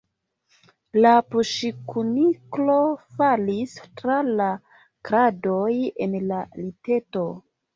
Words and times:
La 1.05 1.09
pluŝkuniklo 1.33 2.77
falis 3.19 3.77
tra 4.01 4.17
la 4.41 4.49
kradoj 5.11 5.71
el 6.07 6.19
la 6.33 6.43
liteto. 6.65 7.29